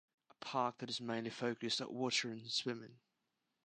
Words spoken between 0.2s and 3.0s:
A park that is mainly focused at water and swimming.